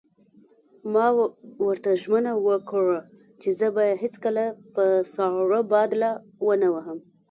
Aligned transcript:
ما 0.93 1.05
ورته 1.67 1.89
ژمنه 2.01 2.33
وکړه: 2.47 2.99
زه 3.59 3.67
به 3.75 3.81
یې 3.89 3.95
هېڅکله 4.03 4.43
په 4.73 4.83
ساړه 5.13 5.61
باد 5.71 5.89
لا 6.01 6.11
ونه 6.47 6.67
وهم. 6.73 6.97